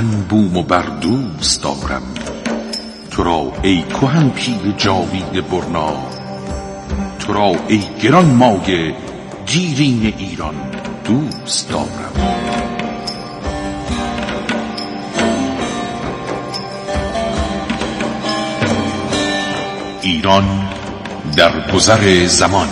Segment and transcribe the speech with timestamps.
[0.00, 2.02] کهن بوم و بر دوست دارم
[3.10, 5.92] تو را ای کهن پیل جاوید برنا.
[7.18, 8.94] تو را ای گران مایه
[9.46, 10.54] دیرین ایران
[11.04, 12.12] دوست دارم
[20.02, 20.68] ایران
[21.36, 22.68] در گذر زمان.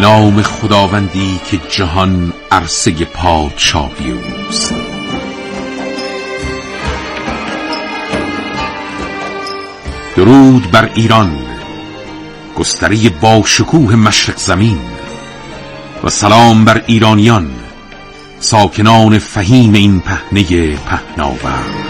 [0.00, 4.74] نام خداوندی که جهان عرصه پادشاهی اوست.
[10.16, 11.38] درود بر ایران
[12.58, 14.80] گستره با شکوه مشرق زمین
[16.04, 17.50] و سلام بر ایرانیان
[18.40, 21.89] ساکنان فهیم این پهنه پهناور.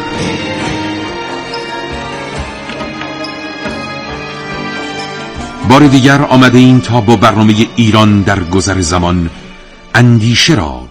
[5.70, 9.30] بار دیگر آمده این تا با برنامه ایران در گذر زمان.
[9.94, 10.88] اندیشه را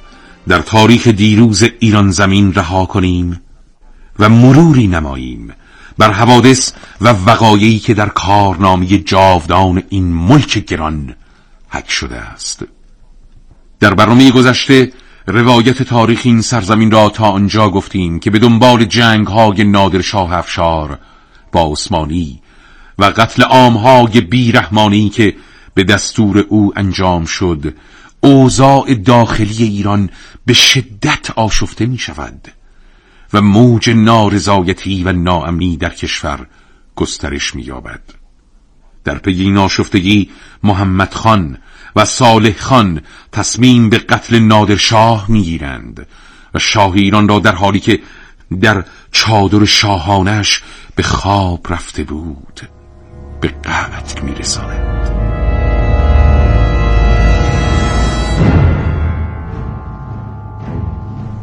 [0.47, 3.41] در تاریخ دیروز ایران زمین رها کنیم
[4.19, 5.53] و مروری نماییم
[5.97, 11.15] بر حوادث و وقایعی که در کارنامه جاودان این ملک گران
[11.69, 12.65] حک شده است.
[13.79, 14.91] در برنامه گذشته
[15.27, 20.33] روایت تاریخ این سرزمین را تا آنجا گفتیم که به دنبال جنگ های نادر شاه
[20.33, 20.99] افشار
[21.51, 22.41] با عثمانی
[22.99, 25.35] و قتل عامهای بیرحمانی که
[25.73, 27.73] به دستور او انجام شد
[28.21, 30.09] اوضاع داخلی ایران
[30.45, 32.47] به شدت آشفته می شود
[33.33, 36.47] و موج نارضایتی و ناامنی در کشور
[36.95, 38.01] گسترش می‌یابد.
[39.03, 40.29] در پی این آشفتگی
[40.63, 41.57] محمد خان
[41.95, 46.07] و صالح خان تصمیم به قتل نادرشاه می‌گیرند
[46.53, 47.99] و شاه ایران را در حالی که
[48.61, 50.63] در چادر شاهانش
[50.95, 52.61] به خواب رفته بود
[53.41, 54.89] به قتل میرساند.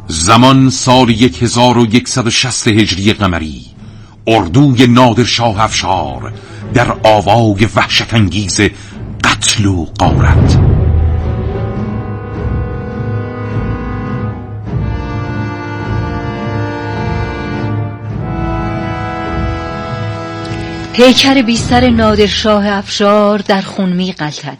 [0.08, 3.62] زمان سال یک هزار و یکصد و شست هجری قمری
[4.26, 6.32] اردوی نادر شاه افشار
[6.74, 8.60] در آوای وحشت انگیز
[9.24, 10.75] قتل و قارت
[20.96, 24.58] پیکر بیستر نادرشاه افشار در خون می قلتد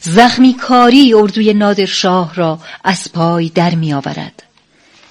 [0.00, 4.42] زخمی کاری اردوی نادرشاه را از پای در می آورد.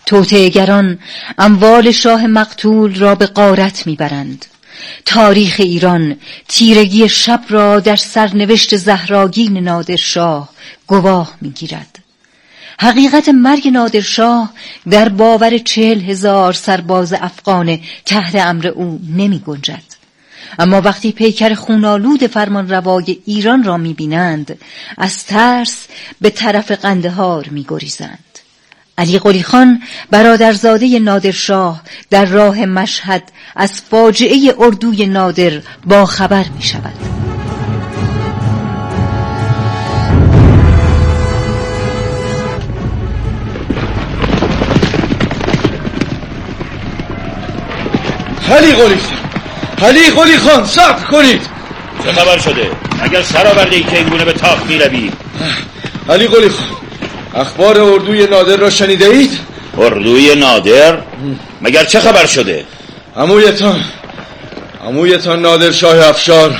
[0.06, 1.00] توتهگران
[1.38, 4.46] اموال شاه مقتول را به قارت می‌برند
[5.06, 6.18] تاریخ ایران
[6.48, 10.50] تیرگی شب را در سرنوشت زهراگین نادرشاه
[10.88, 12.00] گواه می‌گیرد
[12.80, 14.50] حقیقت مرگ نادرشاه
[14.90, 19.95] در باور چهل هزار سرباز افغان تحت امر او نمی گنجد.
[20.60, 24.60] اما وقتی پیکر خونالود فرمان روای ایران را می بینند
[24.98, 25.88] از ترس
[26.22, 28.20] به طرف قندهار می گریزند.
[28.98, 33.24] علی قلی خان برادرزاده نادرشاه در راه مشهد
[33.56, 36.94] از فاجعه اردوی نادر با خبر می شود
[48.52, 49.25] علی قلی خان
[49.84, 51.42] علی قلی خان صبر کنید
[52.04, 52.72] چه خبر شده
[53.02, 55.12] اگر سر آورده ای که اینگونه به تاخت می روی
[56.10, 56.68] علی قلی خان
[57.36, 59.40] اخبار اردوی نادر را شنیده اید؟
[59.78, 60.98] اردوی نادر؟
[61.62, 62.66] مگر چه خبر شده؟
[63.18, 63.84] امویتان
[64.88, 66.60] امویتان نادر شاه افشار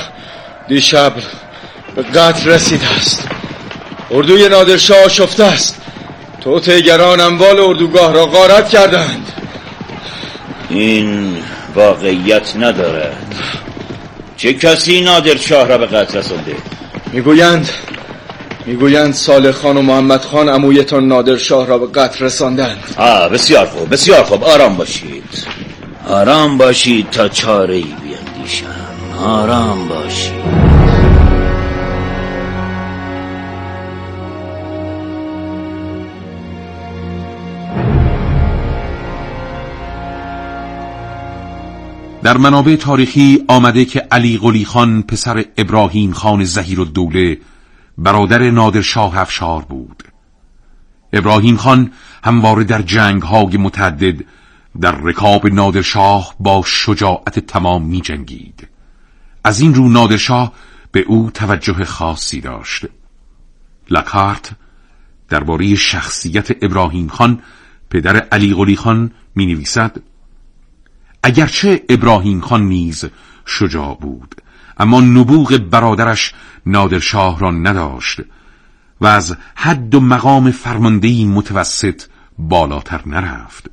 [0.68, 1.12] دیشب
[1.96, 3.28] به قتل رسیده است
[4.10, 5.76] اردوی نادر شاه شفته است
[6.40, 9.32] توتگران اموال اردوگاه را غارت کردند
[10.70, 11.36] این
[11.76, 13.34] واقعیت ندارد.
[14.36, 16.56] چه کسی نادر شاه را به قتل رسونده
[17.12, 17.68] می‌گویند
[18.66, 22.94] می‌گویند صالح خان و محمد خان امویتان نادر شاه را به قتل رساندند.
[22.96, 25.46] آه بسیار خوب بسیار خوب آرام باشید.
[26.08, 28.66] آرام باشید تا چاره ای بیندیشم.
[29.24, 30.75] آرام باشید.
[42.26, 47.38] در منابع تاریخی آمده که علی قلی خان پسر ابراهیم خان زهیر الدوله
[47.98, 50.02] برادر نادرشاه افشار بود
[51.12, 51.92] ابراهیم خان
[52.24, 54.24] همواره در جنگ های متعدد
[54.80, 58.68] در رکاب نادرشاه با شجاعت تمام می جنگید.
[59.44, 60.52] از این رو نادرشاه
[60.92, 62.86] به او توجه خاصی داشت
[63.90, 64.50] لکارت
[65.28, 67.42] درباره شخصیت ابراهیم خان
[67.90, 69.96] پدر علی قلی خان می نویسد
[71.26, 73.04] اگرچه ابراهیم خان نیز
[73.46, 74.34] شجاع بود
[74.78, 76.34] اما نبوغ برادرش
[76.66, 78.20] نادرشاه را نداشت
[79.00, 82.02] و از حد و مقام فرماندهی متوسط
[82.38, 83.70] بالاتر نرفت.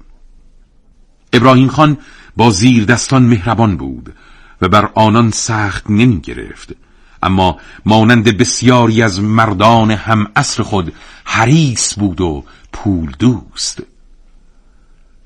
[1.34, 1.98] ابراهیم خان
[2.38, 4.14] با زیر دستان مهربان بود
[4.62, 6.76] و بر آنان سخت نمی گرفت
[7.24, 10.94] اما مانند بسیاری از مردان هم اصر خود
[11.26, 13.84] حریص بود و پول دوست.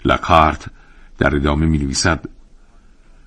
[0.05, 0.65] لکارت
[1.17, 2.25] در ادامه می نویسد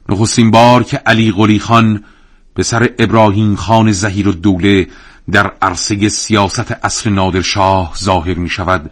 [0.09, 2.05] نخستین بار که علی قلی خان
[2.57, 4.87] پسر ابراهیم خان زهیر و دوله
[5.33, 8.91] در عرصه سیاست اصر نادرشاه ظاهر می شود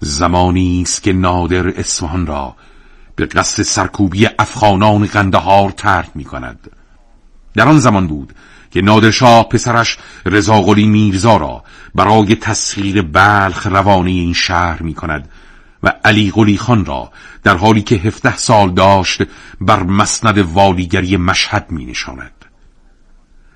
[0.00, 2.56] زمانی است که نادر اصفهان را
[3.16, 6.70] به قصد سرکوبی افغانان قندهار ترک می کند
[7.54, 8.32] در آن زمان بود
[8.70, 11.64] که نادرشاه پسرش رضاقلی میرزا را
[11.94, 15.28] برای تسخیر بلخ روانی این شهر می کند
[15.82, 17.12] و علی قلی خان را
[17.42, 19.22] در حالی که هفته سال داشت
[19.60, 22.44] بر مسند والیگری مشهد می نشاند.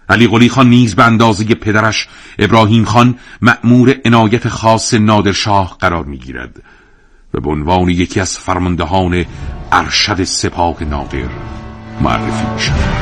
[0.09, 2.09] علی قلی خان نیز به اندازه پدرش
[2.39, 6.63] ابراهیم خان مأمور عنایت خاص نادرشاه قرار می گیرد
[7.35, 9.25] و به عنوان یکی از فرماندهان
[9.73, 11.29] ارشد سپاه نادر
[12.01, 12.96] معرفی می شود.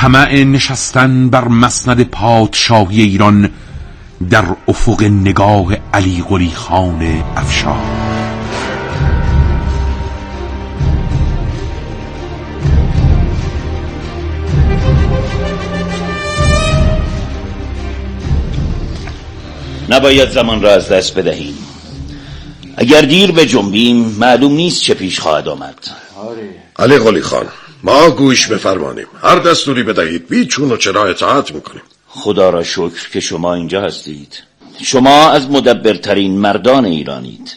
[0.00, 3.50] طمع نشستن بر مسند پادشاهی ایران
[4.30, 7.76] در افق نگاه علی قلی خان افشار.
[19.88, 21.54] نباید زمان را از دست بدهیم.
[22.76, 25.78] اگر دیر به جنبیم معلوم نیست چه پیش خواهد آمد.
[26.78, 27.46] علی قلی خان
[27.82, 29.06] ما گوش بفرمانیم.
[29.22, 31.82] هر دستوری بدهید بیچون و چرا اطاعت می‌کنیم.
[32.08, 34.42] خدا را شکر که شما اینجا هستید.
[34.82, 37.56] شما از مدبرترین مردان ایرانید.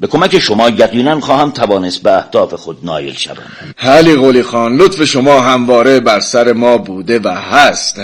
[0.00, 3.36] به کمک شما یقینا خواهم توانست به اهداف خود نایل شوم.
[3.78, 8.00] علی قلی خان لطف شما همواره بر سر ما بوده و هست.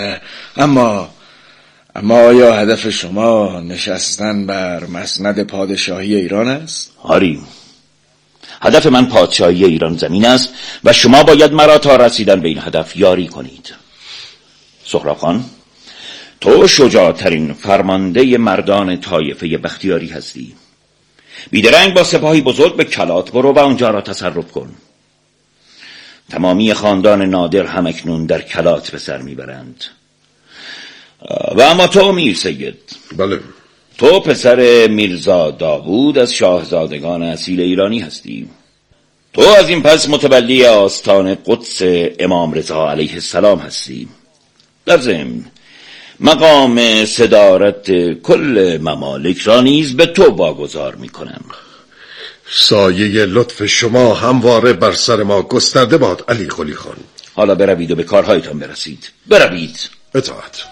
[0.57, 1.09] اما
[1.95, 7.39] اما آیا هدف شما نشستن بر مسند پادشاهی ایران است؟ آری.
[8.61, 10.49] هدف من پادشاهی ایران زمین است
[10.83, 13.75] و شما باید مرا تا رسیدن به این هدف یاری کنید.
[14.85, 15.45] سهراب خان
[16.41, 20.55] تو شجاعترین فرمانده مردان طایفه بختیاری هستی.
[21.51, 24.69] بیدرنگ با سپاهی بزرگ به کلات برو و آنجا را تصرف کن.
[26.29, 29.83] تمامی خاندان نادر همکنون در کلات به سر می‌برند.
[31.55, 32.77] و اما تو میر سید.
[33.17, 33.39] بله.
[33.97, 38.49] تو پسر میرزا داوود از شاهزادگان اصیل ایرانی هستی.
[39.33, 41.81] تو از این پس متولی آستان قدس
[42.19, 44.07] امام رضا علیه السلام هستی.
[44.85, 45.45] در ضمن
[46.19, 51.45] مقام صدارت کل ممالک را نیز به تو واگذار می کنم
[52.53, 56.97] سایه لطف شما همواره بر سر ما گسترده باد علی قلی خان
[57.33, 59.09] حالا بروید و به کارهایتان برسید.
[59.27, 59.89] بروید.
[60.15, 60.63] اطاعت.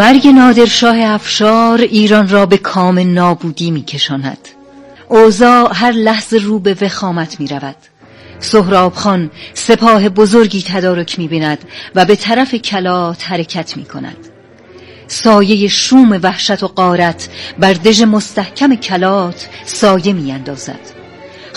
[0.00, 4.48] مرگ نادرشاه افشار ایران را به کام نابودی می کشاند
[5.08, 7.76] اوضاع هر لحظه رو به وخامت می رود
[8.38, 11.58] سهراب خان سپاه بزرگی تدارک می بیند
[11.94, 14.16] و به طرف کلات حرکت می کند
[15.06, 17.28] سایه شوم وحشت و قارت
[17.58, 20.99] بر دژ مستحکم کلات سایه می اندازد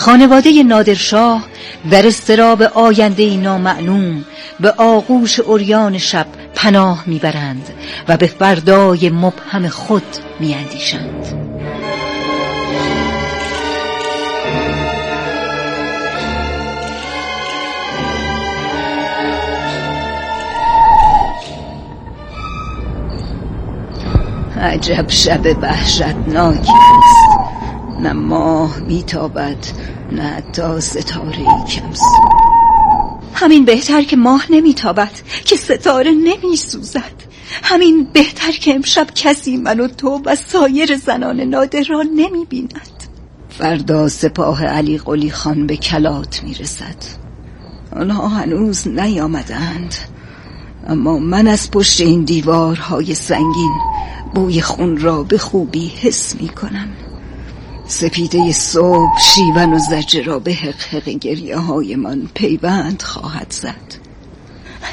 [0.04, 1.44] خانواده نادرشاه
[1.90, 4.24] در استراب آینده نامعلوم
[4.60, 7.68] به آغوش اوریان شب پناه می‌برند
[8.08, 10.02] و به فردای مبهم خود
[10.40, 11.26] میاندیشند.
[24.60, 27.38] عجب شب وحشتناکی است.
[28.00, 29.93] نه ماه میتابد.
[30.12, 32.02] نه تا ستاره کمس
[33.34, 35.12] همین بهتر که ماه نمیتابد
[35.44, 37.24] که ستاره نمیسوزد.
[37.62, 42.90] همین بهتر که امشب کسی من و تو و سایر زنان نادر را نمی‌بیند.
[43.48, 46.96] فردا سپاه علی قلی خان به کلات می‌رسد.
[47.96, 49.94] آنها هنوز نیامدند
[50.86, 53.78] اما من از پشت این دیوارهای سنگین
[54.34, 56.88] بوی خون را به خوبی حس می کنم
[57.86, 63.94] سپیده صبح شیون و زجه را به حقحق گریه های من پیوند خواهد زد.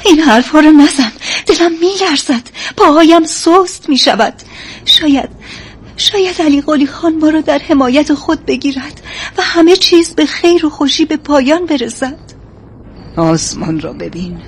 [0.04, 1.12] این حرف رو نزن.
[1.46, 2.42] دلم میلرزد.
[2.76, 4.34] پاهایم سست می شود
[4.84, 5.28] شاید
[5.96, 9.02] شاید علی قلی خان ما را در حمایت خود بگیرد
[9.38, 12.18] و همه چیز به خیر و خوشی به پایان برسد.
[13.16, 14.38] آسمان را ببین.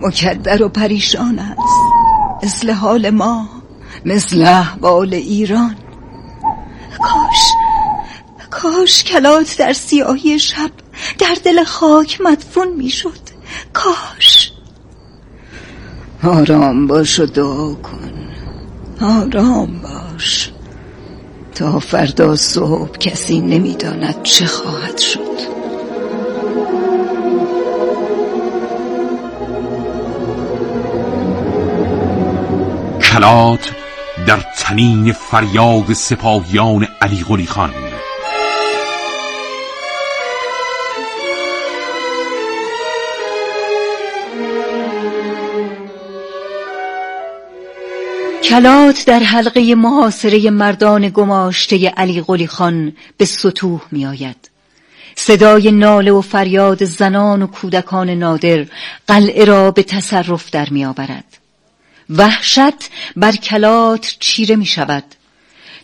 [0.00, 2.44] مکدر و پریشان است.
[2.44, 3.48] مثل حال ما
[4.04, 5.76] مثل احوال ایران.
[6.98, 7.57] کاش
[8.50, 10.70] کاش کلات در سیاهی شب
[11.18, 13.18] در دل خاک مدفون می‌شد.
[13.72, 14.52] کاش.
[16.24, 18.30] آرام باش و دعا کن.
[19.00, 20.52] آرام باش.
[21.54, 25.38] تا فردا صبح کسی نمی‌داند چه خواهد شد.
[33.02, 33.70] کلات
[34.26, 37.87] در تنین فریاد سپاهیان علی قلی خان
[48.48, 54.50] کلات در حلقه محاصره مردان گماشته علی قلی خان به سطوح می آید.
[55.16, 58.66] صدای ناله و فریاد زنان و کودکان نادر
[59.06, 61.24] قلعه را به تصرف در می آورد.
[62.10, 65.04] وحشت بر کلات چیره می شود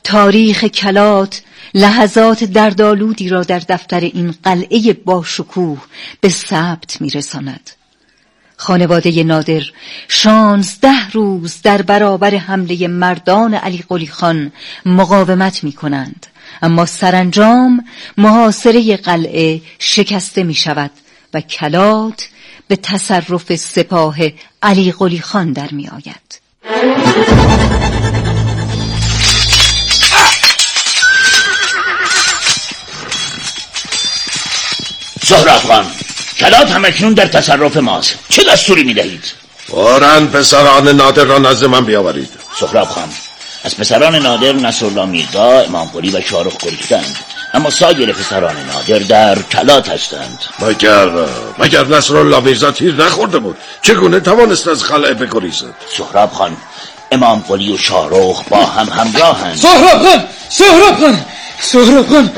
[0.04, 1.42] تاریخ کلات
[1.74, 5.82] لحظات دردآلودی را در دفتر این قلعه باشکوه
[6.20, 7.70] به ثبت می رساند.
[8.56, 9.62] خانواده نادر.
[10.08, 14.52] شانزده روز در برابر حمله مردان علی قلی خان
[14.86, 16.26] مقاومت می کنند
[16.62, 17.84] اما سرانجام
[18.18, 20.90] محاصره قلعه شکسته می شود
[21.34, 22.28] و کلات
[22.68, 24.16] به تصرف سپاه
[24.62, 26.40] علی قلی خان در می آید
[35.22, 35.86] زهر خان
[36.38, 38.18] کلات همکنون در تصرف ماست.
[38.28, 39.24] چه دستوری می دهید؟
[39.66, 42.30] فوراً پسران نادر را نزد من بیاورید.
[42.60, 43.08] سهراب خان
[43.64, 47.16] از پسران نادر نصرالله میرزا امام قلی و شارخ گریختند.
[47.54, 50.38] اما سایر پسران نادر در کلات هستند.
[50.58, 51.10] مگر
[51.58, 56.56] مگر نصر الله میرزا تیر نخورده بود؟ چگونه توانست از قلعه بگریزد؟ سهراب خان
[57.12, 59.56] امام قلی و شارخ با هم همراهند.
[59.56, 60.24] سهراب خان!
[60.48, 61.24] سهراب خان!
[61.60, 62.30] سهراب خان!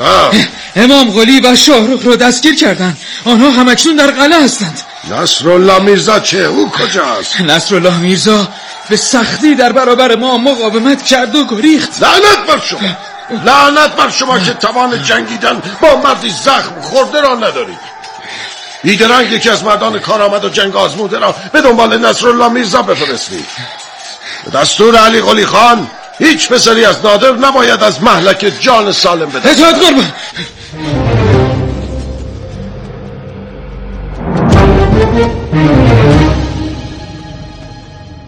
[0.77, 2.97] امام قلی و شاهرخ را دستگیر کردند.
[3.25, 4.81] آنها همکنون در قلعه هستند.
[5.11, 8.47] نصر الله میرزا چه؟ او کجاست؟ نصر الله میرزا
[8.89, 12.03] به سختی در برابر ما مقاومت کرد و گریخت.
[12.03, 12.97] لعنت بر شما.
[13.45, 17.79] لعنت بر شما که توان جنگیدن با مردی زخم خورده را ندارید
[18.83, 23.45] بیدرنگ یکی از مردان کارآمد و جنگ آزموده را به دنبال نصرالله میرزا بفرستید
[24.53, 29.75] دستور علی قلی خان هیچ پسری از نادر نباید از محلک جان سالم بده اطاعت
[29.75, 30.11] قربان.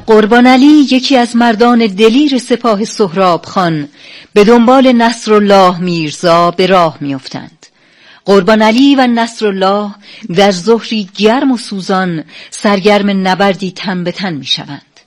[0.08, 3.88] قربان علی یکی از مردان دلیر سپاه سهراب خان
[4.34, 7.66] به دنبال نصرالله میرزا به راه میافتند.
[8.26, 9.92] قربان علی و نصرالله
[10.36, 15.00] در ظهری گرم و سوزان سرگرم نبردی تن به تن می شوند.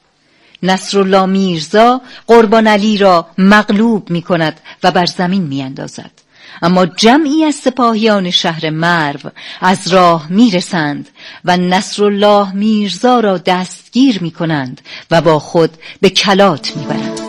[0.63, 6.22] نصرالله میرزا قربان علی را مغلوب می کند و بر زمین می اندازد.
[6.63, 9.31] اما جمعی از سپاهیان شهر مرو
[9.61, 11.09] از راه می‌رسند
[11.45, 14.81] و نصرالله میرزا را دستگیر می کنند
[15.11, 17.21] و با خود به کلات می‌برند.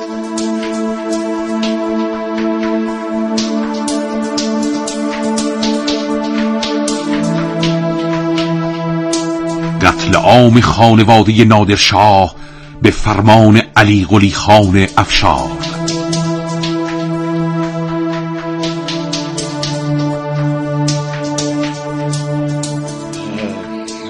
[9.82, 12.36] قتل عام خانواده نادرشاه
[12.82, 15.83] به فرمان علی قلی خان افشار.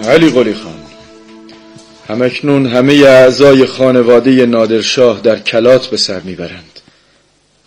[0.08, 0.84] علی قلی خان
[2.08, 6.80] همکنون همه اعضای خانواده نادرشاه در کلات به سر می‌برند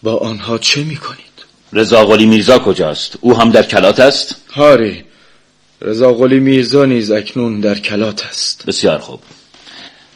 [0.03, 1.21] با آنها چه می‌کنید؟
[1.73, 5.05] رضا قلی میرزا کجاست؟ او هم در کلات است؟ هاری
[5.83, 9.21] رضا قلی میرزا نیز اکنون در کلات است بسیار خوب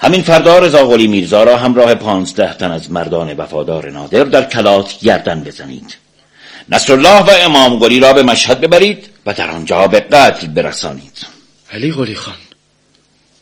[0.01, 4.99] همین فردا رضا قلی میرزا را همراه پانزده تن از مردان وفادار نادر در کلات
[4.99, 5.97] گردن بزنید
[6.69, 11.40] نصرالله و امام قلی را به مشهد ببرید و در آنجا به قتل برسانید
[11.73, 12.35] علی قلی خان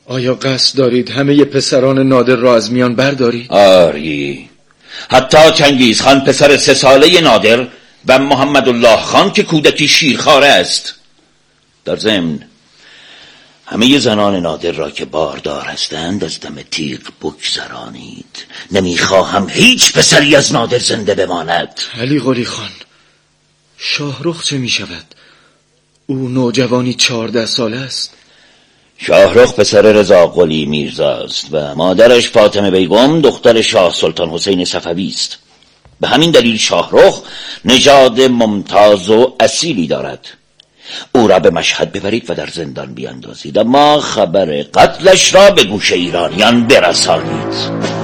[0.07, 4.51] آیا قصد دارید همه پسران نادر را از میان بردارید؟ آری
[5.11, 7.67] حتی چنگیز خان پسر سه ساله نادر
[8.07, 10.95] و محمد الله خان که کودکی شیرخواره است
[11.85, 12.39] در ضمن
[13.67, 20.53] همه زنان نادر را که باردار هستند از دم تیغ بگذرانید نمی‌خواهم هیچ پسری از
[20.53, 22.71] نادر زنده بماند علی قلی خان
[23.79, 25.15] شاهرخ چه می شود؟
[26.11, 28.15] او نوجوانی چهارده ساله است.
[28.99, 35.39] شاهرخ پسر رضا قلی میرزاست و مادرش فاطمه بیگم دختر شاه سلطان حسین صفوی است.
[36.01, 37.23] به همین دلیل شاهرخ
[37.65, 40.27] نژاد ممتاز و اصیلی دارد.
[41.15, 43.59] او را به مشهد ببرید و در زندان بیاندازید.
[43.59, 47.98] اما خبر قتلش را به گوش ایرانیان برسانید.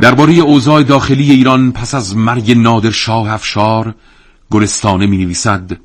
[0.00, 3.94] درباره اوضاع داخلی ایران پس از مرگ نادر شاه افشار
[4.50, 5.78] گلستانه می نویسد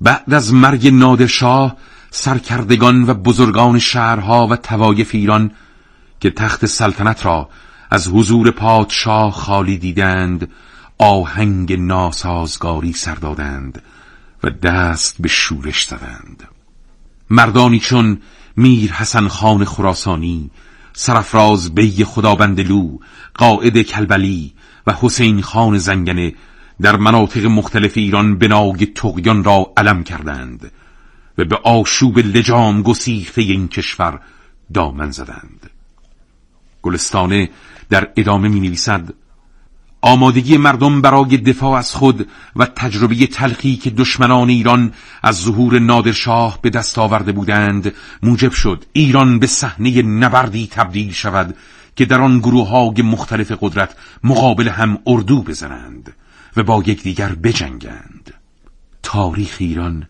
[0.00, 1.76] بعد از مرگ نادرشاه
[2.10, 5.50] سرکردگان و بزرگان شهرها و توایف ایران
[6.20, 7.48] که تخت سلطنت را
[7.90, 10.48] از حضور پادشاه خالی دیدند
[10.98, 13.82] آهنگ ناسازگاری سر دادند
[14.44, 16.48] و دست به شورش زدند.
[17.30, 18.18] مردانی چون
[18.56, 20.50] میر حسن خان خراسانی
[20.92, 22.98] سرفراز بی خدابندلو
[23.34, 24.52] قائد کلبلی
[24.86, 26.34] و حسین خان زنگنه
[26.80, 30.72] در مناطق مختلف ایران بنای تقیان را علم کردند
[31.38, 34.20] و به آشوب لجام گسیخته این کشور
[34.74, 35.70] دامن زدند.
[36.82, 37.50] گلستانه
[37.90, 39.14] در ادامه می نویسد
[40.02, 44.92] آمادگی مردم برای دفاع از خود و تجربه تلخی که دشمنان ایران
[45.22, 47.92] از ظهور نادرشاه به دست آورده بودند
[48.22, 51.56] موجب شد ایران به صحنه نبردی تبدیل شود
[51.96, 56.12] که در آن گروه های مختلف قدرت مقابل هم اردو بزنند
[56.56, 58.34] و با یکدیگر بجنگند.
[59.02, 60.06] تاریخ ایران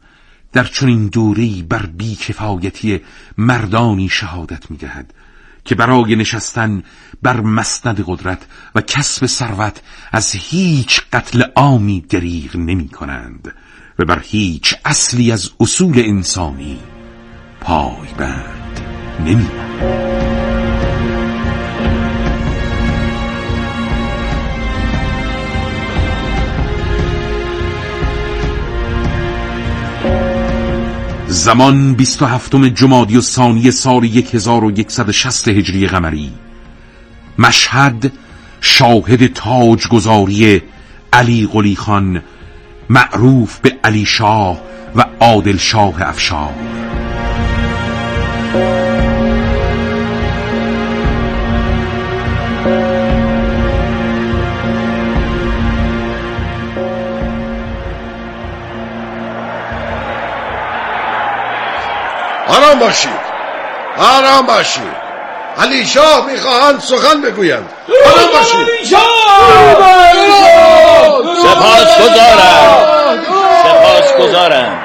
[0.52, 3.00] در چنین دوره‌ای بر بیکفایتی
[3.38, 5.14] مردانی شهادت می‌دهد.
[5.64, 6.82] که برای نشستن
[7.22, 9.80] بر مسند قدرت و کسب ثروت
[10.12, 13.54] از هیچ قتل عامی دریغ نمی کنند
[13.98, 16.78] و بر هیچ اصلی از اصول انسانی
[17.60, 18.80] پایبند
[19.20, 19.48] نمی
[31.32, 36.32] زمان 27 جمادی و ثانی سال 1160 هجری قمری.
[37.38, 38.12] مشهد
[38.60, 40.62] شاهد تاجگذاری
[41.12, 42.22] علی قلی خان
[42.88, 44.60] معروف به علی شاه
[44.96, 46.54] و عادل شاه افشار
[62.56, 63.32] آرام باشید.
[63.98, 65.02] آرام باشید.
[65.58, 67.70] علی شاه می‌خواهند سخن بگویند.
[68.06, 68.86] آرام باشید.
[71.42, 72.88] سپاس گذارم
[73.64, 74.84] سپاس گذارم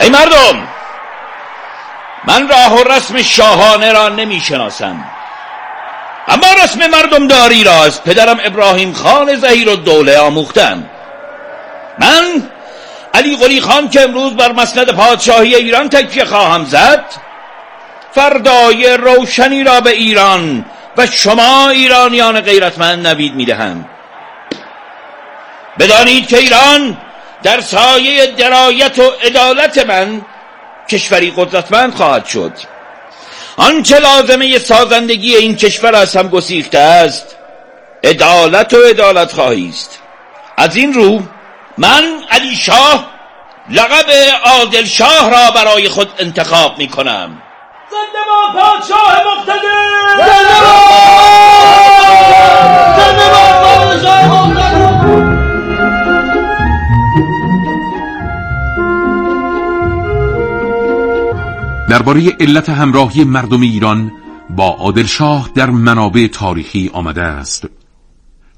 [0.00, 0.68] ای مردم
[2.24, 5.04] من راه و رسم شاهانه را نمی شناسم
[6.28, 10.84] اما رسم مردم داری را از پدرم ابراهیم خان زهیر و دوله آموختم.
[11.98, 12.50] من
[13.16, 17.04] علی قلی خان که امروز بر مسند پادشاهی ایران تکیه خواهم زد
[18.12, 20.64] فردای روشنی را به ایران
[20.96, 23.88] و شما ایرانیان غیرتمند نوید می‌دهم.
[25.78, 26.98] بدانید که ایران
[27.42, 30.22] در سایه درایت و عدالت من
[30.88, 32.52] کشوری قدرتمند خواهد شد.
[33.56, 37.36] آنچه لازمه سازندگی این کشور از هم گسیخته است
[38.04, 39.98] عدالت و عدالت خواهی است.
[40.56, 41.22] از این رو
[41.78, 43.06] من علی شاه
[43.70, 44.10] لقب
[44.44, 47.42] عادل شاه را برای خود انتخاب می کنم
[47.90, 50.16] زنده با پادشاه مقتدر!
[52.96, 55.36] زنده با پادشاه مقتدر!
[61.90, 64.12] درباره علت همراهی مردم ایران
[64.50, 67.66] با عادلشاه در منابع تاریخی آمده است.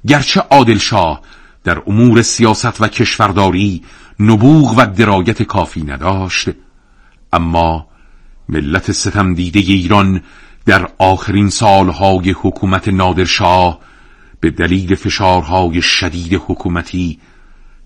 [0.06, 1.20] گرچه عادلشاه
[1.68, 3.82] در امور سیاست و کشورداری
[4.20, 6.48] نبوغ و درایت کافی نداشت
[7.32, 7.86] اما
[8.48, 10.20] ملت ستم دیده ایران
[10.66, 13.78] در آخرین سالهای حکومت نادرشاه
[14.40, 17.18] به دلیل فشارهای شدید حکومتی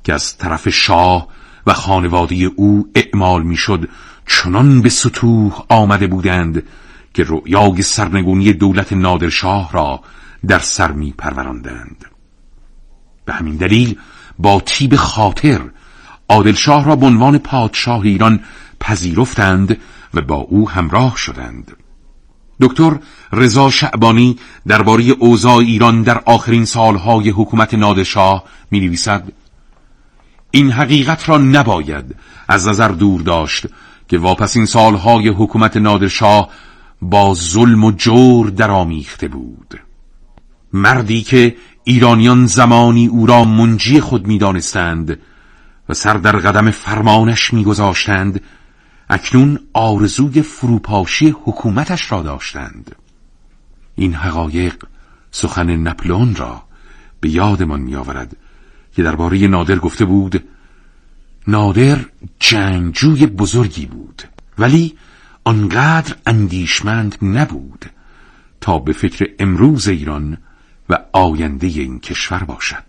[0.05, 1.29] که از طرف شاه
[1.67, 3.89] و خانواده او اعمال می‌شد
[4.27, 6.63] چنان به سطوح آمده بودند
[7.15, 10.01] که رؤیای سرنگونی دولت نادرشاه را
[10.47, 12.12] در سر می پروراندند
[13.25, 13.99] به همین دلیل
[14.39, 15.61] با تیب خاطر
[16.29, 18.41] عادلشاه را به عنوان پادشاه ایران
[18.81, 19.79] پذیرفتند
[20.15, 21.77] و با او همراه شدند.
[22.61, 22.99] دکتر
[23.33, 29.33] رضا شعبانی درباره اوضاع ایران در آخرین سالهای حکومت نادرشاه می نویسد
[30.51, 32.17] این حقیقت را نباید
[32.49, 33.67] از نظر دور داشت
[34.09, 36.49] که واپسین سالهای حکومت نادرشاه
[37.03, 39.81] با ظلم و جور درآمیخته بود.
[40.73, 45.19] مردی که ایرانیان زمانی او را منجی خود می‌دانستند
[45.89, 48.41] و سر در قدم فرمانش میگذاشتند
[49.11, 52.97] اکنون آرزوی فروپاشی حکومتش را داشتند.
[53.97, 54.85] این حقایق
[55.31, 56.63] سخن نپلون را
[57.21, 58.37] به یادمان میآورد
[58.97, 60.45] که درباره نادر گفته بود
[61.47, 61.99] نادر
[62.39, 64.23] جنگجوی بزرگی بود
[64.59, 64.95] ولی
[65.45, 67.85] آنقدر اندیشمند نبود
[68.61, 70.39] تا به فکر امروز ایران
[70.93, 72.85] و آینده این کشور باشد.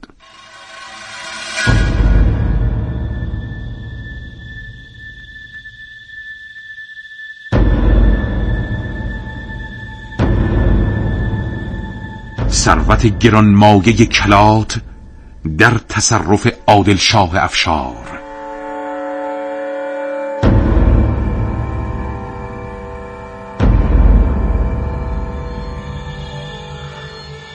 [12.50, 14.82] ثروت گرانمایه کلات
[15.58, 18.23] در تصرف عادل شاه افشار.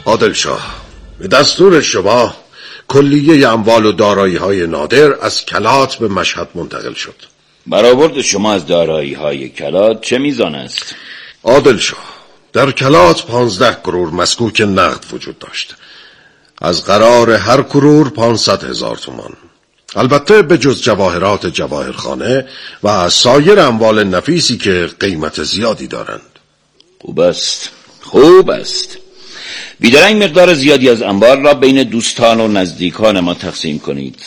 [0.09, 0.75] عادل شاه
[1.19, 2.35] به دستور شما
[2.89, 7.15] کلیه اموال و دارایی های نادر از کلات به مشهد منتقل شد.
[7.67, 10.95] برآورد شما از دارایی های کلات چه میزان است؟
[11.45, 12.05] عادل شاه
[12.53, 15.75] در کلات پانزده کرور مسکوک نقد وجود داشت.
[16.63, 19.33] از قرار هر کرور پانصد هزار تومان.
[19.97, 22.49] البته به جز جواهرات جواهرخانه
[22.83, 26.39] و سایر اموال نفیسی که قیمت زیادی دارند.
[27.01, 27.71] خوب است.
[28.01, 28.99] خوب است.
[29.81, 34.19] بیدرنگ مقدار زیادی از انبار را بین دوستان و نزدیکان ما تقسیم کنید.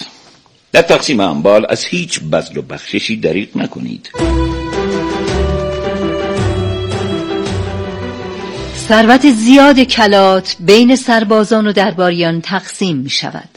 [0.71, 4.09] در تقسیم انبال از هیچ بذل و بخششی دریغ نکنید.
[8.87, 13.49] ثروت زیاد کلات بین سربازان و درباریان تقسیم می شود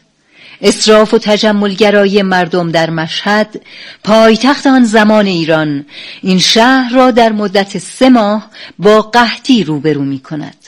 [0.60, 3.60] اصراف و تجملگرایی مردم در مشهد
[4.04, 5.86] پایتخت آن زمان ایران
[6.22, 10.63] این شهر را در مدت سه ماه با قحطی روبرو می کند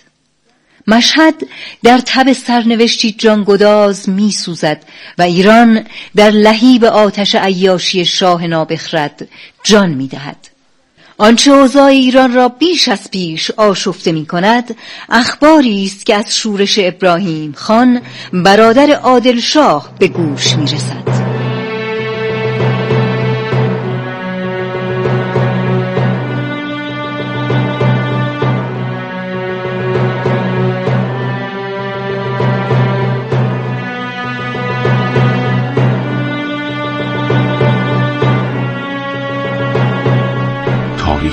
[0.87, 1.35] مشهد
[1.83, 4.83] در تب سرنوشتی جانگداز می سوزد
[5.19, 5.85] و ایران
[6.17, 9.29] در لهیب آتش عیاشی شاه نابخرد
[9.63, 10.49] جان می دهد
[11.19, 14.77] آنچه اوضاع ایران را بیش از پیش آشفته می کند
[15.09, 18.01] اخباری است که از شورش ابراهیم خان
[18.33, 21.26] برادر عادل شاه به گوش می رسد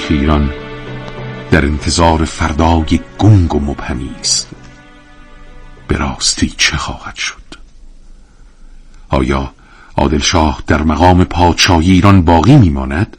[0.10, 0.50] ایران
[1.52, 4.48] در انتظار فردای گنگ و مبهمی است.
[5.88, 7.42] به راستی چه خواهد شد؟
[9.10, 9.54] آیا
[9.98, 13.18] عادلشاه در مقام پادشاهی ایران باقی میماند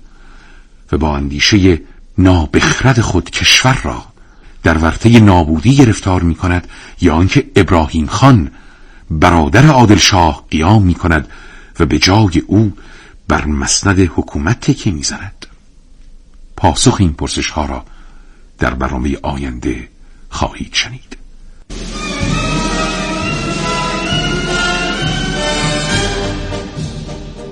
[0.93, 1.81] و با اندیشه
[2.19, 4.05] نابخرد خود کشور را
[4.63, 6.69] در ورطه نابودی گرفتار می کند
[7.01, 8.51] یا آنکه ابراهیم خان
[9.11, 11.29] برادر عادلشاه قیام می کند
[11.81, 12.73] و به جای او
[13.29, 15.44] بر مسند حکومت تکیه می‌زند؟
[16.57, 17.85] پاسخ این پرسش ها را
[18.59, 19.89] در برنامه آینده
[20.29, 21.17] خواهید شنید.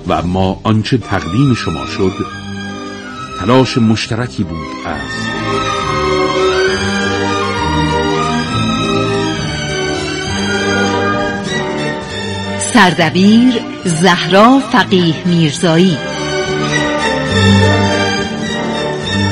[0.07, 2.13] و ما آنچه تقدیم شما شد
[3.39, 5.23] تلاش مشترکی بود از
[12.73, 13.53] سردبیر
[13.85, 15.97] زهرا فقیه میرزایی.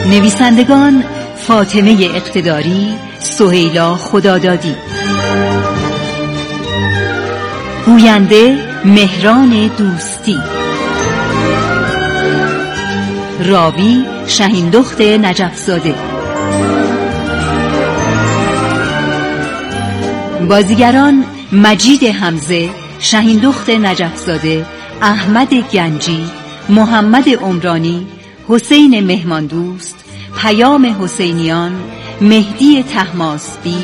[0.05, 1.03] نویسندگان
[1.35, 4.75] فاطمه اقتداری سهیلا خدادادی.
[7.85, 10.39] گوینده مهران دوستی.
[13.45, 15.95] راوی شهیندخت نجفزاده.
[20.49, 24.65] بازیگران مجید حمزه شهیندخت نجفزاده
[25.01, 26.25] احمد گنجی
[26.69, 28.07] محمد عمرانی
[28.51, 29.95] حسین مهماندوست
[30.41, 31.71] پیام حسینیان
[32.21, 33.77] مهدی تحماسبی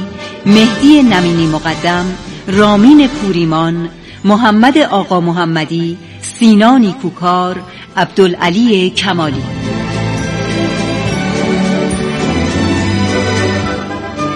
[0.45, 2.05] مهدی نمینی مقدم
[2.47, 3.89] رامین پوریمان
[4.23, 7.61] محمد آقا محمدی سینانی کوکار
[7.97, 9.43] عبدالعلی کمالی.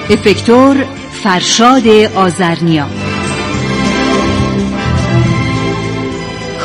[0.10, 0.86] افکتور
[1.24, 2.88] فرشاد آزرنیا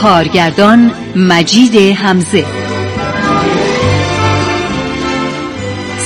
[0.00, 2.65] کارگردان مجید حمزه.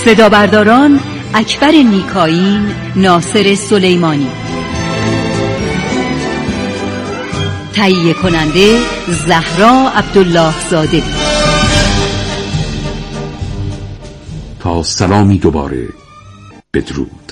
[0.04, 1.00] صدا برداران
[1.34, 4.30] اکبر نیکاین ناصر سلیمانی.
[7.72, 11.02] تهیه کننده زهرا عبدالله زاده.
[14.60, 15.88] تا سلامی دوباره
[16.74, 17.29] بدرود.